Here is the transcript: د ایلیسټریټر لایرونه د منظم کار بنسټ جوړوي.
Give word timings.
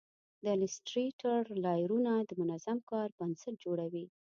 د 0.43 0.45
ایلیسټریټر 0.53 1.41
لایرونه 1.65 2.11
د 2.29 2.31
منظم 2.41 2.77
کار 2.91 3.07
بنسټ 3.17 3.53
جوړوي. 3.63 4.05